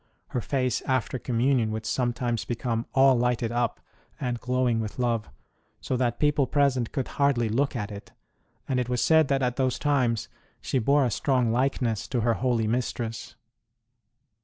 [0.29, 3.79] Her face after Communion would sometimes become all lighted up
[4.19, 5.29] and glow ing with love,
[5.79, 8.11] so that people present could hardly look at it,
[8.67, 10.27] and it was said that at those times
[10.59, 13.35] she bore a strong likeness to her holy mistress.